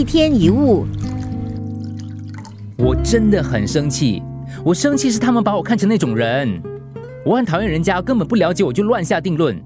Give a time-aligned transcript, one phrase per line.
[0.00, 0.86] 一天一物，
[2.78, 4.22] 我真的很生气。
[4.64, 6.58] 我生气是他们把我看成那种人。
[7.22, 9.62] 我很讨厌人家根本不了解我就乱下定论。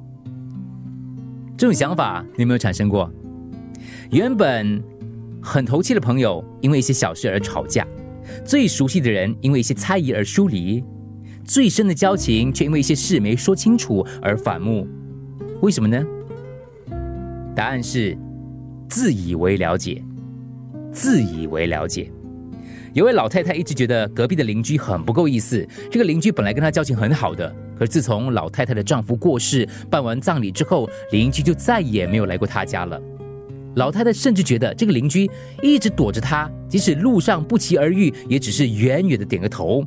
[1.57, 3.09] 这种想法你有没有产生过？
[4.11, 4.82] 原本
[5.41, 7.85] 很投契的朋友，因为一些小事而吵架；
[8.44, 10.82] 最熟悉的人，因为一些猜疑而疏离；
[11.44, 14.85] 最深的交情，却因为一些事没说清楚而反目。
[15.61, 16.05] 为什么呢？
[17.55, 18.19] 答案是
[18.89, 20.03] 自以为了解，
[20.94, 22.11] 自以为了解。
[22.93, 25.66] 有位老太太一直觉得隔壁的邻居很不够意思。
[25.90, 32.98] 这个邻居本来跟她交情很好的，可是自从老太太的丈夫过世、办完葬礼之后，邻居就再也没有来过她家了。
[33.75, 35.28] 老太太甚至觉得这个邻居
[35.61, 39.84] 一直躲着她，即使路上不期而遇，也只是远远的点个头。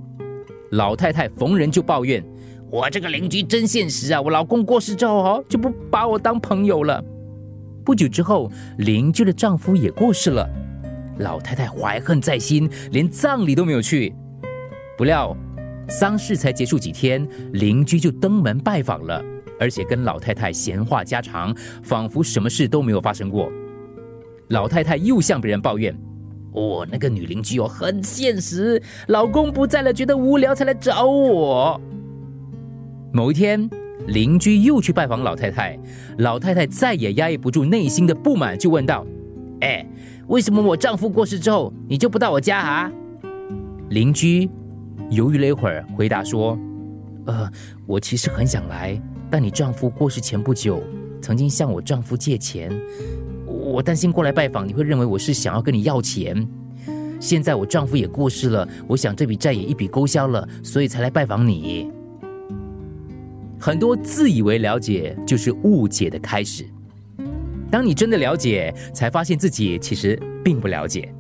[0.72, 2.22] 老太太逢人就抱怨
[2.70, 4.22] ：“我这个邻居真现实啊！
[4.22, 7.02] 我老公过世之后，哈就不把我当朋友了。”
[7.86, 10.46] 不久之后，邻居的丈夫也过世了。
[11.20, 14.14] 老太太怀恨在心，连葬礼都没有去。
[14.98, 15.36] 不料，
[15.88, 19.24] 丧事才结束几天，邻居就登门拜访了，
[19.60, 23.52] 而且跟老太太闲话家常，仿佛什么事都没有发生过。
[24.50, 25.96] 老太太又向别人抱怨
[26.52, 31.80] ：“我那个女邻居哦，很现实，老公不在了，觉得无聊才来找我。”
[33.12, 33.70] 某一天，
[34.08, 35.78] 邻居又去拜访老太太，
[36.20, 39.06] 老太太再也压抑不住内心的不满，就问道
[39.62, 39.86] ：“哎。”
[40.28, 42.92] 为什么我丈夫过世之后你就不到我家啊？
[43.92, 44.50] 邻居
[45.10, 46.60] 犹豫了一会儿，回答说
[47.28, 47.50] ：“呃，
[47.86, 50.84] 我其实很想来，但你丈夫过世前不久
[51.22, 52.70] 曾经向我丈夫借钱，
[53.46, 56.46] 我担心过来拜访你会认为我是想要跟你要钱。
[57.22, 61.90] 现在我丈夫也过世了，我想这笔债也一笔勾销了，所以才来拜访你。
[63.58, 66.68] 很多自以为了解，就是误解的开始。”
[67.70, 71.14] 当你真的了解，才发现自己其实并不了解。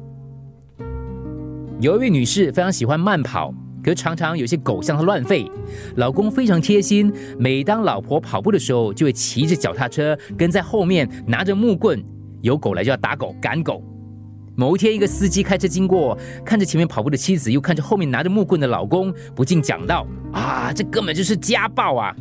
[1.79, 3.53] 有一位女士非常喜欢慢跑，
[3.83, 5.49] 可常常有些狗向她乱吠。
[5.97, 12.03] 老公非常贴心，每当老婆跑步的时候，就会骑着脚踏车跟在后面，拿着木棍，
[12.41, 13.83] 有狗来就要打狗赶狗。
[14.55, 22.15] 某一天，一个司机开车经过，看着前面跑步的妻子，又看着后面拿着木棍的老公，不禁讲道：“啊，这根本就是家暴啊！”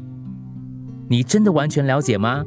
[1.08, 2.44] 你真的完全了解吗？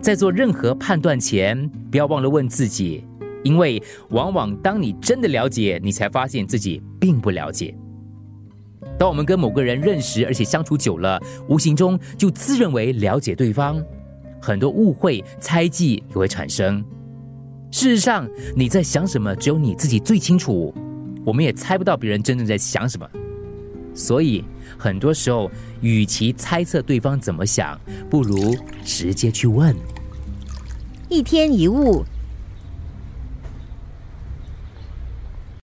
[0.00, 3.04] 在做任何判断前，不要忘了问自己，
[3.42, 7.74] 因为往往当你真的了解，你才发现自己并不了解。
[8.98, 13.82] 当我们跟某个人认识，而且相处久了，无形中就自认为了解对方，
[14.40, 16.84] 很多误会、猜忌也会产生。
[17.70, 20.74] 事实上，你在想什么，只有你自己最清楚。
[21.24, 23.06] 我们也猜不到别人真正在想什么。
[23.98, 24.44] 所以，
[24.78, 25.50] 很多时候，
[25.80, 27.78] 与其猜测对方怎么想，
[28.08, 29.74] 不如直接去问。
[31.08, 32.04] 一天一物。